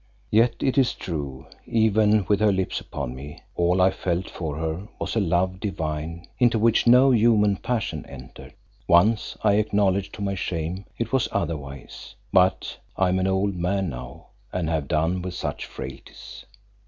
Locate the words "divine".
5.59-6.25